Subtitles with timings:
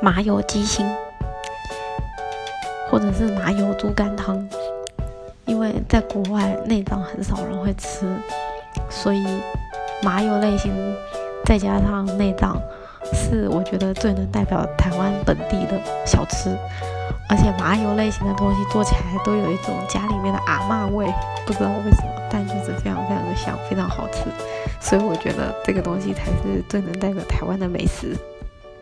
[0.00, 0.86] 麻油鸡心
[2.90, 4.46] 或者是麻油猪肝汤。
[5.46, 8.04] 因为在国外内脏很少人会吃
[8.90, 9.24] 所以
[10.02, 10.72] 麻油类型
[11.44, 12.60] 再加上内脏
[13.14, 16.56] 是我觉得最能代表台湾本地的小吃。
[17.28, 21.12] 而且麻油类型的东西做起来都有一种家里面的阿嬷味
[21.44, 24.24] 不知道为什么但就是非常非常的香非常好吃。
[24.80, 28.16] 所以我觉得这个东西才是最能代表台湾的美食。